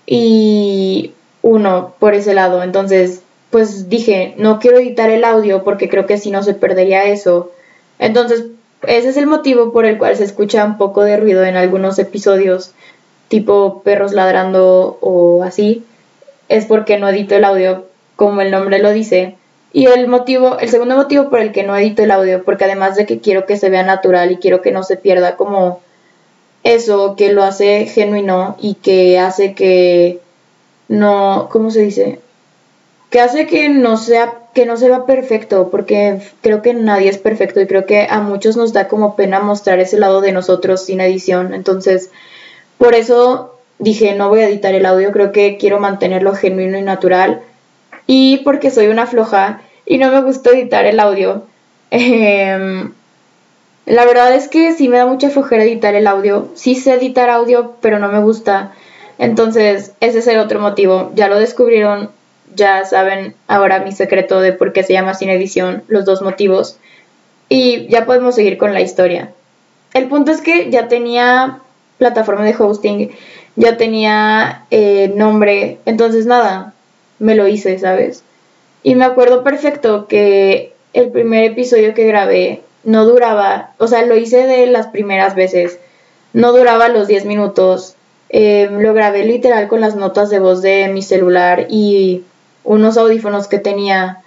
Y 0.05 1.13
uno, 1.43 1.93
por 1.99 2.15
ese 2.15 2.33
lado. 2.33 2.63
Entonces, 2.63 3.21
pues 3.51 3.89
dije, 3.89 4.33
no 4.37 4.59
quiero 4.59 4.79
editar 4.79 5.11
el 5.11 5.23
audio 5.23 5.63
porque 5.63 5.89
creo 5.89 6.07
que 6.07 6.17
si 6.17 6.31
no 6.31 6.41
se 6.41 6.55
perdería 6.55 7.05
eso. 7.05 7.51
Entonces, 7.99 8.45
ese 8.81 9.09
es 9.09 9.17
el 9.17 9.27
motivo 9.27 9.71
por 9.71 9.85
el 9.85 9.99
cual 9.99 10.17
se 10.17 10.23
escucha 10.23 10.65
un 10.65 10.77
poco 10.77 11.03
de 11.03 11.17
ruido 11.17 11.43
en 11.43 11.55
algunos 11.55 11.99
episodios, 11.99 12.71
tipo 13.27 13.83
perros 13.83 14.13
ladrando 14.13 14.97
o 15.01 15.43
así. 15.43 15.83
Es 16.49 16.65
porque 16.65 16.97
no 16.97 17.09
edito 17.09 17.35
el 17.35 17.45
audio, 17.45 17.85
como 18.15 18.41
el 18.41 18.49
nombre 18.49 18.79
lo 18.79 18.91
dice. 18.91 19.35
Y 19.73 19.87
el 19.87 20.07
motivo, 20.07 20.59
el 20.59 20.69
segundo 20.69 20.95
motivo 20.95 21.29
por 21.29 21.39
el 21.39 21.51
que 21.51 21.63
no 21.63 21.75
edito 21.75 22.03
el 22.03 22.11
audio, 22.11 22.43
porque 22.43 22.65
además 22.65 22.95
de 22.95 23.07
que 23.07 23.19
quiero 23.19 23.47
que 23.47 23.57
se 23.57 23.71
vea 23.71 23.83
natural 23.83 24.31
y 24.31 24.37
quiero 24.37 24.61
que 24.61 24.71
no 24.71 24.83
se 24.83 24.97
pierda 24.97 25.35
como 25.35 25.81
eso 26.63 27.15
que 27.15 27.33
lo 27.33 27.43
hace 27.43 27.87
genuino 27.87 28.55
y 28.61 28.75
que 28.75 29.19
hace 29.19 29.55
que 29.55 30.19
no, 30.87 31.49
¿cómo 31.51 31.71
se 31.71 31.81
dice? 31.81 32.19
Que 33.09 33.19
hace 33.19 33.47
que 33.47 33.69
no 33.69 33.97
sea 33.97 34.35
que 34.53 34.65
no 34.67 34.77
se 34.77 34.89
va 34.89 35.07
perfecto, 35.07 35.69
porque 35.71 36.19
creo 36.41 36.61
que 36.61 36.75
nadie 36.75 37.09
es 37.09 37.17
perfecto 37.17 37.59
y 37.59 37.65
creo 37.65 37.87
que 37.87 38.07
a 38.07 38.19
muchos 38.19 38.55
nos 38.55 38.71
da 38.71 38.87
como 38.87 39.15
pena 39.15 39.39
mostrar 39.39 39.79
ese 39.79 39.97
lado 39.97 40.21
de 40.21 40.31
nosotros 40.31 40.85
sin 40.85 41.01
edición. 41.01 41.55
Entonces, 41.55 42.11
por 42.77 42.93
eso 42.93 43.55
dije, 43.79 44.13
no 44.13 44.29
voy 44.29 44.41
a 44.41 44.47
editar 44.47 44.75
el 44.75 44.85
audio, 44.85 45.11
creo 45.11 45.31
que 45.31 45.57
quiero 45.57 45.79
mantenerlo 45.79 46.33
genuino 46.35 46.77
y 46.77 46.83
natural. 46.83 47.41
Y 48.07 48.37
porque 48.39 48.71
soy 48.71 48.87
una 48.87 49.07
floja 49.07 49.61
y 49.85 49.97
no 49.97 50.11
me 50.11 50.21
gusta 50.21 50.51
editar 50.51 50.85
el 50.85 50.99
audio. 50.99 51.45
Em, 51.91 52.91
la 53.85 54.05
verdad 54.05 54.33
es 54.33 54.47
que 54.47 54.73
sí 54.73 54.87
me 54.87 54.97
da 54.97 55.05
mucha 55.05 55.29
flojera 55.29 55.63
editar 55.63 55.93
el 55.95 56.07
audio. 56.07 56.49
Sí 56.55 56.75
sé 56.75 56.93
editar 56.93 57.29
audio, 57.29 57.75
pero 57.81 57.99
no 57.99 58.09
me 58.09 58.19
gusta. 58.19 58.71
Entonces, 59.17 59.93
ese 59.99 60.19
es 60.19 60.27
el 60.27 60.39
otro 60.39 60.59
motivo. 60.59 61.11
Ya 61.15 61.27
lo 61.27 61.37
descubrieron, 61.39 62.09
ya 62.55 62.85
saben 62.85 63.35
ahora 63.47 63.79
mi 63.79 63.91
secreto 63.91 64.41
de 64.41 64.53
por 64.53 64.73
qué 64.73 64.83
se 64.83 64.93
llama 64.93 65.13
sin 65.13 65.29
edición, 65.29 65.83
los 65.87 66.05
dos 66.05 66.21
motivos. 66.21 66.77
Y 67.49 67.87
ya 67.87 68.05
podemos 68.05 68.35
seguir 68.35 68.57
con 68.57 68.73
la 68.73 68.81
historia. 68.81 69.31
El 69.93 70.07
punto 70.07 70.31
es 70.31 70.41
que 70.41 70.71
ya 70.71 70.87
tenía 70.87 71.59
plataforma 71.97 72.43
de 72.43 72.55
hosting, 72.57 73.11
ya 73.55 73.77
tenía 73.77 74.65
eh, 74.71 75.13
nombre, 75.15 75.77
entonces 75.85 76.25
nada, 76.25 76.73
me 77.23 77.35
lo 77.35 77.47
hice, 77.47 77.79
¿sabes? 77.79 78.23
Y 78.83 78.95
me 78.95 79.05
acuerdo 79.05 79.43
perfecto 79.43 80.07
que 80.07 80.73
el 80.91 81.09
primer 81.09 81.45
episodio 81.45 81.93
que 81.93 82.05
grabé 82.05 82.61
no 82.83 83.05
duraba, 83.05 83.71
o 83.77 83.87
sea, 83.87 84.05
lo 84.05 84.17
hice 84.17 84.45
de 84.45 84.67
las 84.67 84.87
primeras 84.87 85.33
veces, 85.33 85.79
no 86.33 86.51
duraba 86.51 86.89
los 86.89 87.07
10 87.07 87.25
minutos, 87.25 87.95
eh, 88.29 88.69
lo 88.71 88.93
grabé 88.93 89.25
literal 89.25 89.69
con 89.69 89.79
las 89.79 89.95
notas 89.95 90.29
de 90.29 90.39
voz 90.39 90.61
de 90.61 90.89
mi 90.89 91.01
celular 91.01 91.67
y 91.69 92.23
unos 92.65 92.97
audífonos 92.97 93.47
que 93.47 93.59
tenía 93.59 94.21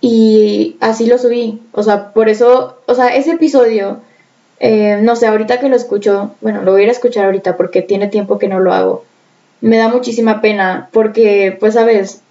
y 0.00 0.76
así 0.80 1.06
lo 1.06 1.18
subí, 1.18 1.62
o 1.72 1.82
sea, 1.82 2.12
por 2.12 2.28
eso, 2.28 2.78
o 2.86 2.94
sea, 2.94 3.14
ese 3.14 3.32
episodio, 3.32 3.98
eh, 4.58 4.98
no 5.02 5.14
sé, 5.14 5.26
ahorita 5.28 5.60
que 5.60 5.68
lo 5.68 5.76
escucho, 5.76 6.32
bueno, 6.40 6.62
lo 6.62 6.72
voy 6.72 6.80
a 6.80 6.84
ir 6.84 6.90
a 6.90 6.92
escuchar 6.92 7.26
ahorita 7.26 7.56
porque 7.56 7.82
tiene 7.82 8.08
tiempo 8.08 8.38
que 8.38 8.48
no 8.48 8.58
lo 8.58 8.72
hago, 8.72 9.04
me 9.60 9.78
da 9.78 9.88
muchísima 9.88 10.40
pena 10.40 10.88
porque, 10.92 11.56
pues, 11.58 11.74
sabes, 11.74 12.22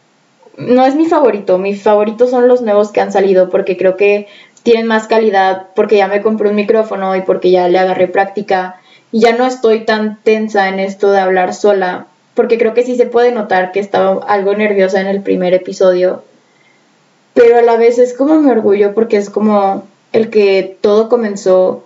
no 0.58 0.86
es 0.86 0.96
mi 0.96 1.06
favorito, 1.06 1.58
mis 1.58 1.82
favoritos 1.82 2.32
son 2.32 2.48
los 2.48 2.62
nuevos 2.62 2.92
que 2.92 3.02
han 3.02 3.12
salido 3.12 3.50
porque 3.50 3.78
creo 3.78 3.96
que 3.96 4.28
tienen 4.64 4.88
más 4.88 5.08
calidad 5.08 5.68
porque 5.76 5.98
ya 5.98 6.08
me 6.08 6.22
compré 6.22 6.50
un 6.50 6.56
micrófono 6.56 7.16
y 7.16 7.22
porque 7.22 7.52
ya 7.52 7.70
le 7.70 7.80
agarré 7.80 8.08
práctica 8.08 8.82
y 9.12 9.20
ya 9.22 9.34
no 9.38 9.46
estoy 9.46 9.86
tan 9.86 10.20
tensa 10.24 10.68
en 10.68 10.80
esto 10.80 11.12
de 11.12 11.20
hablar 11.20 11.54
sola 11.54 12.08
porque 12.34 12.58
creo 12.58 12.74
que 12.74 12.84
sí 12.84 12.96
se 12.96 13.06
puede 13.06 13.32
notar 13.32 13.72
que 13.72 13.80
estaba 13.80 14.26
algo 14.28 14.56
nerviosa 14.56 15.00
en 15.00 15.08
el 15.08 15.22
primer 15.22 15.54
episodio 15.54 16.24
pero 17.38 17.60
a 17.60 17.62
la 17.62 17.78
vez 17.78 18.00
es 18.00 18.16
como 18.16 18.40
mi 18.40 18.50
orgullo 18.50 18.96
porque 18.96 19.18
es 19.18 19.30
como 19.30 19.84
el 20.12 20.32
que 20.32 20.78
todo 20.82 21.08
comenzó 21.08 21.84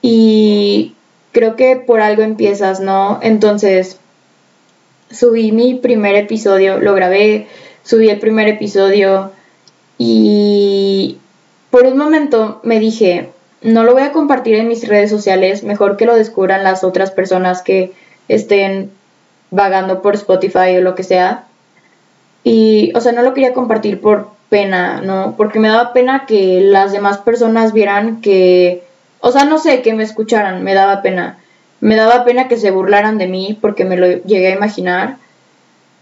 y 0.00 0.94
creo 1.32 1.54
que 1.54 1.76
por 1.76 2.00
algo 2.00 2.22
empiezas, 2.22 2.80
¿no? 2.80 3.18
Entonces 3.22 3.99
subí 5.10 5.52
mi 5.52 5.74
primer 5.74 6.14
episodio, 6.14 6.78
lo 6.78 6.94
grabé, 6.94 7.46
subí 7.82 8.08
el 8.08 8.18
primer 8.18 8.48
episodio 8.48 9.32
y 9.98 11.18
por 11.70 11.86
un 11.86 11.98
momento 11.98 12.60
me 12.62 12.78
dije, 12.78 13.30
no 13.62 13.84
lo 13.84 13.92
voy 13.92 14.02
a 14.02 14.12
compartir 14.12 14.56
en 14.56 14.68
mis 14.68 14.86
redes 14.88 15.10
sociales, 15.10 15.62
mejor 15.62 15.96
que 15.96 16.06
lo 16.06 16.14
descubran 16.14 16.64
las 16.64 16.84
otras 16.84 17.10
personas 17.10 17.62
que 17.62 17.92
estén 18.28 18.90
vagando 19.50 20.02
por 20.02 20.14
Spotify 20.14 20.76
o 20.76 20.80
lo 20.80 20.94
que 20.94 21.02
sea. 21.02 21.44
Y, 22.42 22.92
o 22.94 23.00
sea, 23.00 23.12
no 23.12 23.22
lo 23.22 23.34
quería 23.34 23.52
compartir 23.52 24.00
por 24.00 24.30
pena, 24.48 25.00
¿no? 25.02 25.34
Porque 25.36 25.60
me 25.60 25.68
daba 25.68 25.92
pena 25.92 26.24
que 26.26 26.60
las 26.62 26.92
demás 26.92 27.18
personas 27.18 27.72
vieran 27.72 28.20
que, 28.22 28.84
o 29.20 29.30
sea, 29.30 29.44
no 29.44 29.58
sé, 29.58 29.82
que 29.82 29.92
me 29.92 30.04
escucharan, 30.04 30.62
me 30.64 30.74
daba 30.74 31.02
pena. 31.02 31.39
Me 31.80 31.96
daba 31.96 32.24
pena 32.24 32.48
que 32.48 32.56
se 32.56 32.70
burlaran 32.70 33.18
de 33.18 33.26
mí 33.26 33.58
porque 33.60 33.84
me 33.84 33.96
lo 33.96 34.06
llegué 34.22 34.48
a 34.48 34.56
imaginar 34.56 35.16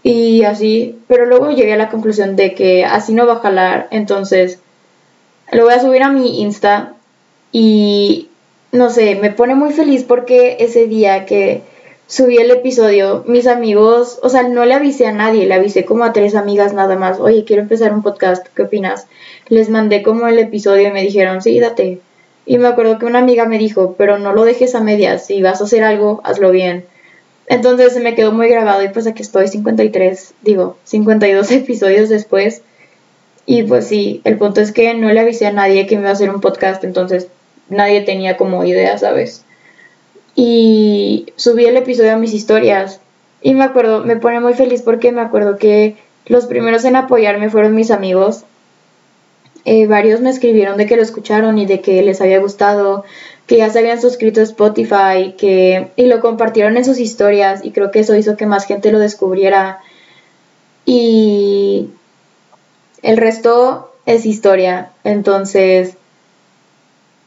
y 0.03 0.43
así, 0.43 0.97
pero 1.07 1.25
luego 1.25 1.51
llegué 1.51 1.73
a 1.73 1.77
la 1.77 1.89
conclusión 1.89 2.35
de 2.35 2.53
que 2.53 2.85
así 2.85 3.13
no 3.13 3.27
va 3.27 3.33
a 3.33 3.39
jalar, 3.39 3.87
entonces 3.91 4.59
lo 5.51 5.63
voy 5.63 5.73
a 5.73 5.81
subir 5.81 6.03
a 6.03 6.09
mi 6.09 6.41
Insta 6.41 6.93
y 7.51 8.29
no 8.71 8.89
sé, 8.89 9.15
me 9.15 9.31
pone 9.31 9.55
muy 9.55 9.73
feliz 9.73 10.03
porque 10.03 10.57
ese 10.59 10.87
día 10.87 11.25
que 11.25 11.63
subí 12.07 12.37
el 12.37 12.51
episodio, 12.51 13.23
mis 13.27 13.47
amigos, 13.47 14.19
o 14.23 14.29
sea, 14.29 14.43
no 14.43 14.65
le 14.65 14.73
avisé 14.73 15.05
a 15.07 15.11
nadie, 15.11 15.45
le 15.45 15.53
avisé 15.53 15.85
como 15.85 16.03
a 16.03 16.13
tres 16.13 16.35
amigas 16.35 16.73
nada 16.73 16.95
más, 16.95 17.19
oye, 17.19 17.45
quiero 17.45 17.61
empezar 17.61 17.93
un 17.93 18.03
podcast, 18.03 18.47
¿qué 18.55 18.63
opinas? 18.63 19.07
Les 19.47 19.69
mandé 19.69 20.01
como 20.01 20.27
el 20.27 20.39
episodio 20.39 20.87
y 20.87 20.91
me 20.91 21.01
dijeron, 21.03 21.41
sí, 21.41 21.59
date. 21.59 21.99
Y 22.45 22.57
me 22.57 22.67
acuerdo 22.67 22.97
que 22.97 23.05
una 23.05 23.19
amiga 23.19 23.45
me 23.45 23.57
dijo, 23.57 23.95
pero 23.97 24.17
no 24.17 24.33
lo 24.33 24.43
dejes 24.43 24.75
a 24.75 24.81
medias, 24.81 25.25
si 25.25 25.41
vas 25.41 25.61
a 25.61 25.65
hacer 25.65 25.83
algo, 25.83 26.21
hazlo 26.23 26.51
bien. 26.51 26.85
Entonces 27.47 27.93
se 27.93 27.99
me 27.99 28.15
quedó 28.15 28.31
muy 28.31 28.47
grabado 28.47 28.83
y 28.83 28.89
pues 28.89 29.07
aquí 29.07 29.21
estoy 29.21 29.47
53, 29.47 30.33
digo, 30.41 30.77
52 30.83 31.51
episodios 31.51 32.09
después. 32.09 32.61
Y 33.45 33.63
pues 33.63 33.87
sí, 33.87 34.21
el 34.23 34.37
punto 34.37 34.61
es 34.61 34.71
que 34.71 34.93
no 34.93 35.09
le 35.11 35.19
avisé 35.19 35.47
a 35.47 35.51
nadie 35.51 35.87
que 35.87 35.95
iba 35.95 36.09
a 36.09 36.11
hacer 36.11 36.29
un 36.29 36.41
podcast, 36.41 36.83
entonces 36.83 37.27
nadie 37.69 38.01
tenía 38.01 38.37
como 38.37 38.63
idea, 38.63 38.97
¿sabes? 38.97 39.43
Y 40.35 41.33
subí 41.35 41.65
el 41.65 41.77
episodio 41.77 42.13
a 42.13 42.17
mis 42.17 42.33
historias 42.33 43.01
y 43.41 43.53
me 43.53 43.63
acuerdo, 43.63 44.03
me 44.03 44.17
pone 44.17 44.39
muy 44.39 44.53
feliz 44.53 44.81
porque 44.81 45.11
me 45.11 45.21
acuerdo 45.21 45.57
que 45.57 45.97
los 46.25 46.45
primeros 46.45 46.85
en 46.85 46.95
apoyarme 46.95 47.49
fueron 47.49 47.73
mis 47.73 47.91
amigos. 47.91 48.43
Eh, 49.65 49.87
varios 49.87 50.21
me 50.21 50.29
escribieron 50.29 50.77
de 50.77 50.85
que 50.85 50.95
lo 50.95 51.01
escucharon 51.01 51.57
y 51.57 51.65
de 51.65 51.81
que 51.81 52.01
les 52.01 52.21
había 52.21 52.39
gustado 52.39 53.03
que 53.49 53.57
ya 53.57 53.69
se 53.71 53.79
habían 53.79 53.99
suscrito 53.99 54.41
a 54.41 54.43
Spotify 54.43 55.33
que, 55.35 55.89
y 55.95 56.05
lo 56.05 56.19
compartieron 56.19 56.77
en 56.77 56.85
sus 56.85 56.99
historias 56.99 57.65
y 57.65 57.71
creo 57.71 57.89
que 57.89 58.01
eso 58.01 58.15
hizo 58.15 58.37
que 58.37 58.45
más 58.45 58.65
gente 58.65 58.91
lo 58.91 58.99
descubriera. 58.99 59.79
Y 60.85 61.89
el 63.01 63.17
resto 63.17 63.91
es 64.05 64.27
historia. 64.27 64.91
Entonces, 65.03 65.95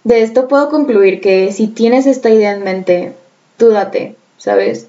de 0.05 0.23
esto 0.23 0.47
puedo 0.47 0.71
concluir 0.71 1.21
que 1.21 1.51
si 1.53 1.67
tienes 1.67 2.07
esta 2.07 2.31
idea 2.31 2.53
en 2.53 2.62
mente, 2.62 3.15
dúdate, 3.59 4.15
¿sabes? 4.37 4.87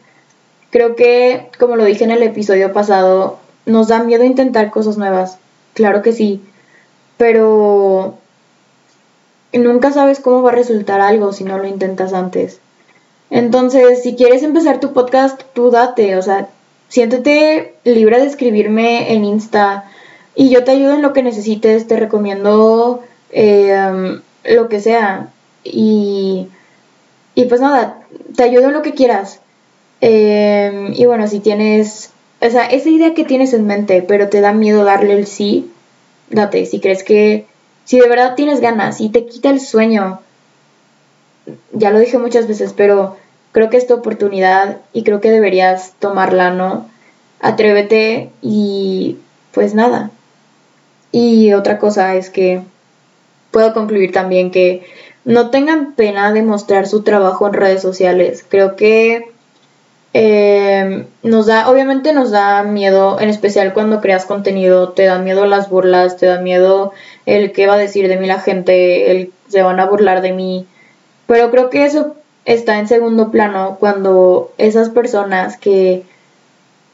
Creo 0.69 0.95
que, 0.95 1.49
como 1.59 1.75
lo 1.75 1.85
dije 1.85 2.03
en 2.03 2.11
el 2.11 2.23
episodio 2.23 2.73
pasado, 2.73 3.39
nos 3.65 3.87
da 3.87 4.03
miedo 4.03 4.23
intentar 4.23 4.69
cosas 4.71 4.97
nuevas. 4.97 5.37
Claro 5.73 6.01
que 6.01 6.13
sí. 6.13 6.41
Pero 7.17 8.17
nunca 9.53 9.91
sabes 9.91 10.19
cómo 10.19 10.41
va 10.41 10.51
a 10.51 10.55
resultar 10.55 11.01
algo 11.01 11.33
si 11.33 11.43
no 11.43 11.57
lo 11.57 11.67
intentas 11.67 12.13
antes. 12.13 12.59
Entonces, 13.29 14.03
si 14.03 14.15
quieres 14.15 14.43
empezar 14.43 14.79
tu 14.79 14.93
podcast, 14.93 15.41
tú 15.53 15.71
date, 15.71 16.15
o 16.17 16.21
sea, 16.21 16.49
siéntete 16.87 17.73
libre 17.83 18.19
de 18.19 18.27
escribirme 18.27 19.13
en 19.13 19.25
Insta 19.25 19.85
y 20.35 20.49
yo 20.49 20.63
te 20.63 20.71
ayudo 20.71 20.93
en 20.93 21.01
lo 21.01 21.13
que 21.13 21.23
necesites, 21.23 21.87
te 21.87 21.97
recomiendo 21.97 23.03
em, 23.31 24.21
lo 24.43 24.69
que 24.69 24.79
sea 24.79 25.29
y, 25.63 26.47
y 27.33 27.45
pues 27.45 27.61
nada, 27.61 28.03
te 28.35 28.43
ayudo 28.43 28.65
en 28.65 28.73
lo 28.73 28.81
que 28.83 28.93
quieras. 28.93 29.39
Em, 30.01 30.93
y 30.93 31.05
bueno, 31.05 31.27
si 31.27 31.39
tienes, 31.39 32.11
o 32.41 32.49
sea, 32.49 32.65
esa 32.65 32.89
idea 32.89 33.13
que 33.13 33.25
tienes 33.25 33.53
en 33.53 33.65
mente, 33.65 34.03
pero 34.07 34.29
te 34.29 34.41
da 34.41 34.53
miedo 34.53 34.83
darle 34.83 35.13
el 35.13 35.25
sí, 35.25 35.71
date, 36.33 36.65
si 36.65 36.79
crees 36.79 37.03
que 37.03 37.45
si 37.85 37.99
de 37.99 38.07
verdad 38.07 38.35
tienes 38.35 38.61
ganas 38.61 39.01
y 39.01 39.09
te 39.09 39.25
quita 39.25 39.49
el 39.49 39.59
sueño, 39.59 40.21
ya 41.71 41.91
lo 41.91 41.99
dije 41.99 42.17
muchas 42.17 42.47
veces, 42.47 42.73
pero 42.73 43.17
creo 43.51 43.69
que 43.69 43.77
es 43.77 43.87
tu 43.87 43.93
oportunidad 43.93 44.77
y 44.93 45.03
creo 45.03 45.21
que 45.21 45.31
deberías 45.31 45.93
tomarla, 45.99 46.51
¿no? 46.51 46.89
Atrévete 47.39 48.31
y 48.41 49.17
pues 49.51 49.73
nada. 49.73 50.11
Y 51.11 51.53
otra 51.53 51.77
cosa 51.77 52.15
es 52.15 52.29
que 52.29 52.61
puedo 53.51 53.73
concluir 53.73 54.11
también 54.11 54.49
que 54.49 54.83
no 55.25 55.49
tengan 55.51 55.93
pena 55.93 56.31
de 56.31 56.41
mostrar 56.41 56.87
su 56.87 57.03
trabajo 57.03 57.47
en 57.47 57.53
redes 57.53 57.81
sociales. 57.81 58.45
Creo 58.47 58.75
que 58.75 59.32
eh, 60.13 61.07
nos 61.23 61.47
da, 61.47 61.69
obviamente 61.69 62.13
nos 62.13 62.29
da 62.29 62.63
miedo, 62.63 63.19
en 63.19 63.29
especial 63.29 63.73
cuando 63.73 63.99
creas 63.99 64.25
contenido, 64.25 64.89
te 64.89 65.05
da 65.05 65.17
miedo 65.17 65.45
las 65.45 65.69
burlas, 65.69 66.17
te 66.17 66.27
da 66.27 66.39
miedo 66.39 66.93
el 67.25 67.51
qué 67.51 67.65
va 67.65 67.73
a 67.73 67.79
decir 67.79 68.07
de 68.07 68.17
mí 68.17 68.27
la 68.27 68.39
gente, 68.39 69.11
el 69.11 69.31
se 69.49 69.63
van 69.63 69.79
a 69.79 69.85
burlar 69.85 70.21
de 70.21 70.33
mí. 70.33 70.67
Pero 71.25 71.49
creo 71.49 71.69
que 71.69 71.85
eso 71.85 72.15
está 72.45 72.77
en 72.79 72.87
segundo 72.87 73.31
plano 73.31 73.77
cuando 73.79 74.51
esas 74.57 74.89
personas 74.89 75.57
que, 75.57 76.03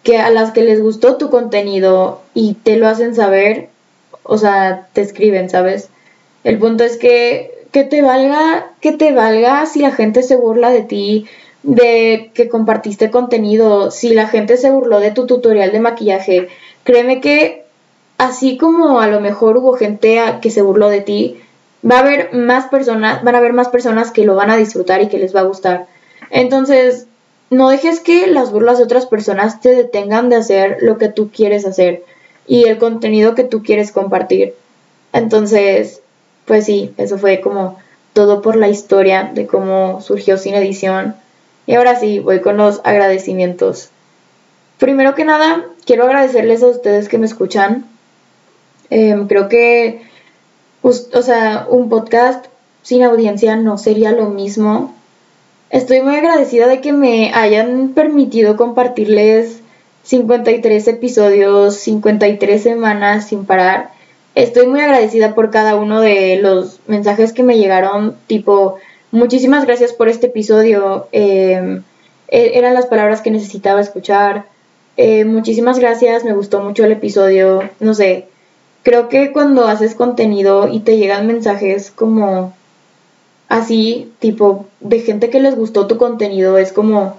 que 0.03 0.17
a 0.17 0.29
las 0.29 0.51
que 0.51 0.63
les 0.63 0.81
gustó 0.81 1.17
tu 1.17 1.29
contenido 1.29 2.21
y 2.33 2.53
te 2.53 2.77
lo 2.77 2.87
hacen 2.87 3.15
saber, 3.15 3.69
o 4.23 4.37
sea, 4.37 4.87
te 4.93 5.01
escriben, 5.01 5.49
¿sabes? 5.49 5.89
El 6.45 6.57
punto 6.57 6.85
es 6.85 6.97
que, 6.97 7.65
que 7.71 7.83
te 7.83 8.01
valga, 8.01 8.71
que 8.79 8.93
te 8.93 9.11
valga 9.11 9.65
si 9.65 9.79
la 9.79 9.91
gente 9.91 10.23
se 10.23 10.37
burla 10.37 10.69
de 10.69 10.83
ti, 10.83 11.25
de 11.63 12.31
que 12.33 12.49
compartiste 12.49 13.11
contenido, 13.11 13.91
si 13.91 14.13
la 14.13 14.27
gente 14.27 14.57
se 14.57 14.71
burló 14.71 14.99
de 14.99 15.11
tu 15.11 15.25
tutorial 15.25 15.71
de 15.71 15.79
maquillaje, 15.79 16.47
créeme 16.83 17.21
que 17.21 17.65
así 18.17 18.57
como 18.57 18.99
a 18.99 19.07
lo 19.07 19.19
mejor 19.19 19.57
hubo 19.57 19.73
gente 19.73 20.21
que 20.41 20.51
se 20.51 20.61
burló 20.61 20.89
de 20.89 21.01
ti, 21.01 21.41
va 21.89 21.97
a 21.97 21.99
haber 21.99 22.33
más 22.33 22.67
personas, 22.67 23.23
van 23.23 23.35
a 23.35 23.37
haber 23.39 23.53
más 23.53 23.69
personas 23.69 24.11
que 24.11 24.25
lo 24.25 24.35
van 24.35 24.49
a 24.49 24.57
disfrutar 24.57 25.01
y 25.01 25.07
que 25.07 25.17
les 25.19 25.35
va 25.35 25.41
a 25.41 25.43
gustar. 25.43 25.87
Entonces, 26.29 27.07
no 27.49 27.69
dejes 27.69 27.99
que 27.99 28.27
las 28.27 28.51
burlas 28.51 28.77
de 28.77 28.83
otras 28.83 29.05
personas 29.05 29.61
te 29.61 29.69
detengan 29.69 30.29
de 30.29 30.35
hacer 30.35 30.77
lo 30.81 30.97
que 30.97 31.09
tú 31.09 31.31
quieres 31.31 31.65
hacer 31.65 32.03
y 32.47 32.65
el 32.65 32.77
contenido 32.77 33.35
que 33.35 33.43
tú 33.43 33.63
quieres 33.63 33.91
compartir. 33.91 34.53
Entonces, 35.13 36.01
pues 36.45 36.65
sí, 36.65 36.93
eso 36.97 37.17
fue 37.17 37.41
como 37.41 37.77
todo 38.13 38.41
por 38.41 38.55
la 38.55 38.69
historia 38.69 39.31
de 39.33 39.47
cómo 39.47 40.01
surgió 40.01 40.37
Sin 40.37 40.55
Edición. 40.55 41.15
Y 41.69 41.75
ahora 41.75 41.99
sí, 41.99 42.17
voy 42.17 42.41
con 42.41 42.57
los 42.57 42.81
agradecimientos. 42.83 43.91
Primero 44.79 45.13
que 45.13 45.23
nada, 45.23 45.67
quiero 45.85 46.05
agradecerles 46.05 46.63
a 46.63 46.67
ustedes 46.67 47.07
que 47.07 47.19
me 47.19 47.27
escuchan. 47.27 47.85
Em, 48.89 49.27
creo 49.27 49.49
que, 49.49 50.01
o 50.81 51.21
sea, 51.21 51.67
un 51.69 51.87
podcast 51.87 52.47
sin 52.81 53.03
audiencia 53.03 53.55
no 53.55 53.77
sería 53.77 54.11
lo 54.13 54.31
mismo. 54.31 54.95
Estoy 55.69 56.01
muy 56.01 56.15
agradecida 56.15 56.65
de 56.65 56.81
que 56.81 56.91
me 56.91 57.31
hayan 57.35 57.89
permitido 57.89 58.57
compartirles 58.57 59.61
53 60.05 60.87
episodios, 60.87 61.75
53 61.75 62.63
semanas 62.63 63.27
sin 63.27 63.45
parar. 63.45 63.91
Estoy 64.33 64.65
muy 64.65 64.81
agradecida 64.81 65.35
por 65.35 65.51
cada 65.51 65.75
uno 65.75 66.01
de 66.01 66.39
los 66.41 66.79
mensajes 66.87 67.31
que 67.31 67.43
me 67.43 67.59
llegaron, 67.59 68.15
tipo, 68.25 68.79
muchísimas 69.11 69.65
gracias 69.65 69.93
por 69.93 70.09
este 70.09 70.27
episodio. 70.27 71.07
Em, 71.11 71.83
e-, 72.27 72.57
eran 72.57 72.73
las 72.73 72.85
palabras 72.85 73.21
que 73.21 73.31
necesitaba 73.31 73.81
escuchar. 73.81 74.45
Eh, 74.97 75.25
muchísimas 75.25 75.79
gracias, 75.79 76.23
me 76.23 76.33
gustó 76.33 76.61
mucho 76.61 76.83
el 76.83 76.91
episodio. 76.91 77.69
No 77.79 77.93
sé, 77.93 78.27
creo 78.83 79.09
que 79.09 79.31
cuando 79.31 79.67
haces 79.67 79.95
contenido 79.95 80.67
y 80.67 80.81
te 80.81 80.97
llegan 80.97 81.27
mensajes 81.27 81.91
como 81.91 82.53
así, 83.47 84.11
tipo 84.19 84.67
de 84.79 84.99
gente 84.99 85.29
que 85.29 85.39
les 85.39 85.55
gustó 85.55 85.87
tu 85.87 85.97
contenido, 85.97 86.57
es 86.57 86.71
como 86.71 87.17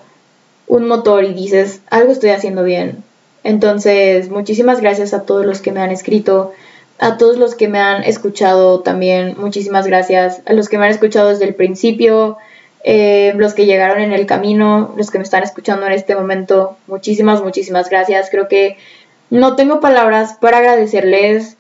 un 0.67 0.87
motor 0.87 1.25
y 1.25 1.35
dices, 1.35 1.81
algo 1.91 2.13
estoy 2.13 2.31
haciendo 2.31 2.63
bien. 2.63 3.03
Entonces, 3.43 4.31
muchísimas 4.31 4.81
gracias 4.81 5.15
a 5.15 5.23
todos 5.23 5.45
los 5.47 5.61
que 5.61 5.73
me 5.73 5.81
han 5.81 5.91
escrito, 5.91 6.53
a 7.01 7.17
todos 7.17 7.39
los 7.39 7.55
que 7.55 7.67
me 7.67 7.81
han 7.81 8.05
escuchado 8.05 8.81
también, 8.81 9.35
muchísimas 9.39 9.87
gracias, 9.87 10.43
a 10.45 10.53
los 10.53 10.69
que 10.69 10.77
me 10.77 10.85
han 10.85 10.91
escuchado 10.91 11.31
desde 11.31 11.47
el 11.47 11.55
principio, 11.55 12.37
eh, 12.85 13.33
los 13.37 13.55
que 13.55 13.65
llegaron 13.65 14.03
en 14.03 14.13
el 14.13 14.27
camino, 14.27 14.95
los 14.99 15.11
que 15.11 15.17
me 15.17 15.25
están 15.25 15.43
escuchando 15.43 15.87
en 15.87 15.93
este 15.93 16.15
momento, 16.15 16.77
muchísimas, 16.87 17.43
muchísimas 17.43 17.89
gracias. 17.89 18.29
Creo 18.31 18.49
que 18.49 18.77
no 19.31 19.57
tengo 19.57 19.81
palabras 19.81 20.35
para 20.41 20.59
agradecerles 20.59 21.57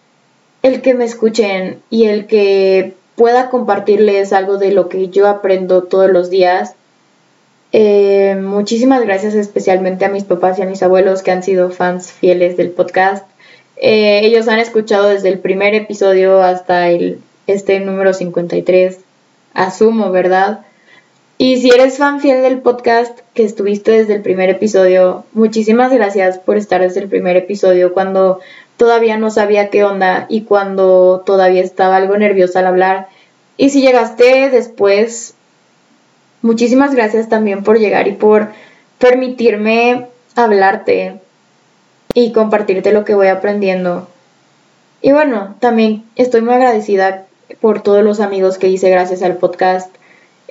el 0.62 0.82
que 0.82 0.92
me 0.92 1.04
escuchen 1.04 1.80
y 1.88 2.04
el 2.06 2.26
que 2.26 2.94
pueda 3.16 3.49
compartirles 3.49 4.35
algo 4.35 4.59
de 4.59 4.73
lo 4.73 4.90
que 4.90 5.09
yo 5.09 5.26
aprendo 5.26 5.85
todos 5.85 6.11
los 6.11 6.28
días. 6.28 6.75
Eh, 7.73 8.38
muchísimas 8.42 9.02
gracias 9.02 9.35
especialmente 9.35 10.04
a 10.04 10.11
mis 10.11 10.25
papás 10.25 10.59
y 10.59 10.62
a 10.62 10.66
mis 10.66 10.82
abuelos 10.82 11.23
que 11.23 11.30
han 11.30 11.42
sido 11.42 11.70
fans 11.70 12.12
fieles 12.12 12.59
del 12.59 12.70
podcast. 12.70 13.29
Eh, 13.82 14.20
ellos 14.25 14.46
han 14.46 14.58
escuchado 14.58 15.08
desde 15.08 15.30
el 15.30 15.38
primer 15.38 15.75
episodio 15.75 16.42
hasta 16.42 16.88
el, 16.88 17.18
este 17.46 17.80
número 17.80 18.12
53, 18.12 18.99
asumo, 19.54 20.10
¿verdad? 20.10 20.66
Y 21.38 21.56
si 21.56 21.70
eres 21.70 21.96
fan 21.96 22.20
fiel 22.20 22.42
del 22.42 22.58
podcast 22.60 23.18
que 23.32 23.42
estuviste 23.42 23.92
desde 23.92 24.14
el 24.14 24.20
primer 24.20 24.50
episodio, 24.50 25.25
muchísimas 25.32 25.90
gracias 25.90 26.38
por 26.38 26.58
estar 26.58 26.82
desde 26.82 27.00
el 27.00 27.08
primer 27.08 27.38
episodio 27.38 27.94
cuando 27.94 28.40
todavía 28.76 29.16
no 29.16 29.30
sabía 29.30 29.70
qué 29.70 29.82
onda 29.82 30.26
y 30.28 30.42
cuando 30.42 31.22
todavía 31.25 31.62
estaba 31.62 31.96
algo 31.96 32.18
nerviosa 32.18 32.58
al 32.58 32.66
hablar. 32.66 33.08
Y 33.56 33.70
si 33.70 33.80
llegaste 33.80 34.50
después, 34.50 35.32
muchísimas 36.42 36.94
gracias 36.94 37.30
también 37.30 37.62
por 37.62 37.78
llegar 37.78 38.08
y 38.08 38.12
por 38.12 38.49
permitirme 38.99 40.08
hablarte 40.37 41.20
y 42.14 42.33
compartirte 42.33 42.93
lo 42.93 43.04
que 43.04 43.15
voy 43.15 43.28
aprendiendo. 43.28 44.08
Y 45.02 45.13
bueno, 45.13 45.56
también 45.61 46.04
estoy 46.17 46.43
muy 46.43 46.54
agradecida 46.54 47.26
por 47.61 47.82
todos 47.82 48.04
los 48.04 48.21
amigos 48.21 48.58
que 48.58 48.69
hice 48.69 48.91
gracias 48.91 49.23
al 49.23 49.37
podcast 49.37 49.91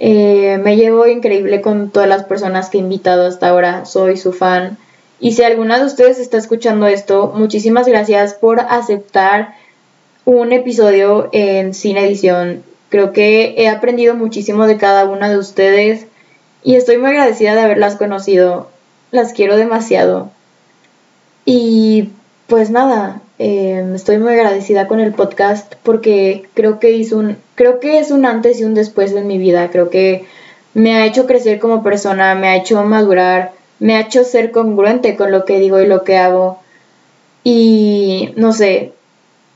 eh, 0.01 0.57
me 0.63 0.77
llevo 0.77 1.07
increíble 1.07 1.59
con 1.59 1.89
todas 1.89 2.07
las 2.07 2.23
personas 2.23 2.69
que 2.69 2.77
he 2.77 2.81
invitado 2.81 3.27
hasta 3.27 3.49
ahora, 3.49 3.85
soy 3.85 4.15
su 4.15 4.31
fan. 4.31 4.77
Y 5.19 5.33
si 5.33 5.43
alguna 5.43 5.77
de 5.77 5.85
ustedes 5.85 6.19
está 6.19 6.37
escuchando 6.37 6.87
esto, 6.87 7.33
muchísimas 7.35 7.85
gracias 7.85 8.33
por 8.33 8.61
aceptar 8.61 9.55
un 10.23 10.53
episodio 10.53 11.27
en 11.33 11.73
Sin 11.73 11.97
Edición. 11.97 12.63
Creo 12.87 13.11
que 13.11 13.55
he 13.57 13.67
aprendido 13.67 14.15
muchísimo 14.15 14.67
de 14.67 14.77
cada 14.77 15.03
una 15.03 15.29
de 15.29 15.37
ustedes 15.37 16.05
y 16.63 16.75
estoy 16.75 16.97
muy 16.97 17.09
agradecida 17.09 17.53
de 17.53 17.61
haberlas 17.61 17.97
conocido. 17.97 18.69
Las 19.11 19.33
quiero 19.33 19.57
demasiado. 19.57 20.31
Y 21.51 22.09
pues 22.47 22.69
nada, 22.69 23.21
Em, 23.41 23.95
estoy 23.95 24.17
muy 24.17 24.33
agradecida 24.33 24.87
con 24.87 24.99
el 24.99 25.13
podcast 25.13 25.75
porque 25.83 26.49
creo 26.55 26.77
que 26.77 26.91
hizo 26.91 27.17
un, 27.17 27.37
creo 27.55 27.79
que 27.79 27.97
es 27.97 28.11
un 28.11 28.25
antes 28.25 28.59
y 28.59 28.65
un 28.65 28.73
después 28.73 29.13
en 29.13 29.27
mi 29.27 29.37
vida. 29.37 29.69
Creo 29.71 29.89
que 29.89 30.25
me 30.73 30.95
ha 30.97 31.05
hecho 31.05 31.25
crecer 31.25 31.57
como 31.59 31.81
persona, 31.81 32.35
me 32.35 32.49
ha 32.49 32.57
hecho 32.57 32.83
madurar, 32.83 33.53
me 33.79 33.95
ha 33.95 34.01
hecho 34.01 34.25
ser 34.25 34.51
congruente 34.51 35.15
con 35.15 35.31
lo 35.31 35.45
que 35.45 35.57
digo 35.59 35.79
y 35.79 35.87
lo 35.87 36.03
que 36.03 36.17
hago. 36.17 36.59
Y 37.45 38.33
no 38.35 38.51
sé, 38.51 38.91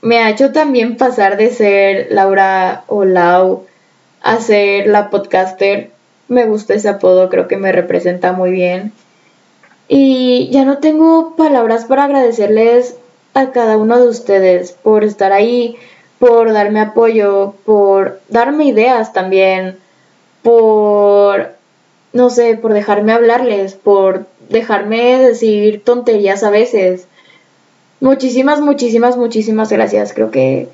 me 0.02 0.20
ha 0.20 0.30
hecho 0.30 0.54
también 0.54 0.96
pasar 0.96 1.36
de 1.36 1.52
ser 1.52 2.08
Laura 2.12 2.86
o 2.88 3.04
Lau 3.04 3.66
a 4.22 4.40
ser 4.40 4.88
la 4.88 5.10
podcaster. 5.10 5.92
Me 6.30 6.46
gusta 6.46 6.74
ese 6.74 6.88
apodo, 6.88 7.30
creo 7.30 7.50
que 7.50 7.58
me 7.58 7.74
representa 7.74 8.32
muy 8.32 8.52
bien. 8.52 8.94
Y 9.88 10.50
ya 10.52 10.66
no 10.66 10.78
tengo 10.78 11.36
palabras 11.36 11.86
para 11.86 12.06
agradecerles 12.06 12.96
a 13.34 13.52
cada 13.52 13.78
uno 13.78 14.00
de 14.00 14.08
ustedes 14.08 14.72
por 14.72 15.04
estar 15.04 15.32
ahí, 15.32 15.76
por 16.20 16.54
darme 16.54 16.80
apoyo, 16.80 17.56
por 17.66 18.22
darme 18.30 18.66
ideas 18.66 19.12
también, 19.12 19.78
por, 20.42 21.50
no 22.14 22.30
sé, 22.30 22.56
por 22.56 22.74
dejarme 22.74 23.12
hablarles, 23.12 23.74
por 23.74 24.26
dejarme 24.50 25.20
decir 25.20 25.84
tonterías 25.84 26.44
a 26.44 26.50
veces. 26.50 27.08
Muchísimas, 28.00 28.62
muchísimas, 28.62 29.18
muchísimas 29.18 29.72
gracias. 29.72 30.14
Creo 30.14 30.32
que 30.32 30.70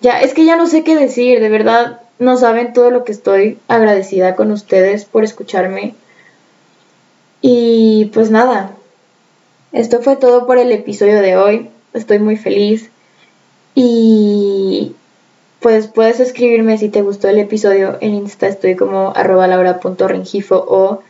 ya, 0.00 0.20
es 0.20 0.34
que 0.34 0.44
ya 0.44 0.56
no 0.56 0.66
sé 0.66 0.82
qué 0.82 0.96
decir, 0.96 1.40
de 1.40 1.48
verdad, 1.48 2.00
no 2.18 2.36
saben 2.36 2.72
todo 2.72 2.90
lo 2.90 3.04
que 3.04 3.12
estoy 3.12 3.58
agradecida 3.68 4.34
con 4.34 4.52
ustedes 4.52 5.04
por 5.04 5.24
escucharme. 5.24 5.94
Y 7.42 8.10
pues 8.12 8.30
nada, 8.30 8.72
esto 9.72 10.00
fue 10.00 10.16
todo 10.16 10.46
por 10.46 10.58
el 10.58 10.72
episodio 10.72 11.20
de 11.20 11.36
hoy 11.36 11.70
estoy 11.92 12.18
muy 12.18 12.36
feliz. 12.36 12.90
Y 13.74 14.94
pues 15.60 15.86
puedes 15.88 16.20
escribirme 16.20 16.78
si 16.78 16.88
te 16.88 17.02
gustó 17.02 17.28
el 17.28 17.38
episodio. 17.38 17.98
En 18.00 18.14
Insta 18.14 18.48
estoy 18.48 18.76
como 18.76 19.12
arroba 19.14 19.48
o... 20.50 21.02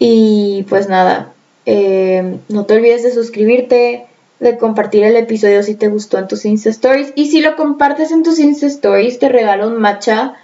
Y 0.00 0.64
pues 0.68 0.88
nada, 0.88 1.32
eh, 1.66 2.38
no 2.48 2.66
te 2.66 2.74
olvides 2.74 3.02
de 3.02 3.10
suscribirte, 3.10 4.06
de 4.38 4.58
compartir 4.58 5.02
el 5.02 5.16
episodio 5.16 5.64
si 5.64 5.74
te 5.74 5.88
gustó 5.88 6.18
en 6.18 6.28
tus 6.28 6.44
Insta 6.44 6.70
Stories. 6.70 7.12
Y 7.16 7.30
si 7.30 7.40
lo 7.40 7.56
compartes 7.56 8.12
en 8.12 8.22
tus 8.22 8.38
Insta 8.38 8.66
Stories, 8.66 9.18
te 9.18 9.28
regalo 9.28 9.66
un 9.66 9.80
matcha 9.80 10.34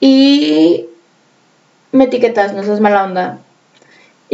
y 0.00 0.86
me 1.92 2.04
etiquetas, 2.04 2.52
no 2.52 2.62
seas 2.62 2.80
mala 2.80 3.04
onda. 3.04 3.38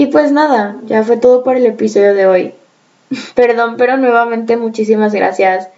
Y 0.01 0.07
pues 0.07 0.33
nada, 0.33 0.79
ya 0.87 1.03
fue 1.03 1.19
todo 1.19 1.45
por 1.45 1.59
el 1.59 1.67
episodio 1.67 2.15
de 2.15 2.27
hoy. 2.27 2.55
Perdón, 3.35 3.75
pero 3.77 3.99
nuevamente 3.99 4.57
muchísimas 4.57 5.13
gracias. 5.13 5.69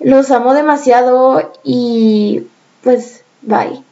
Los 0.00 0.32
amo 0.32 0.52
demasiado 0.52 1.52
y 1.62 2.48
pues 2.82 3.22
bye. 3.42 3.84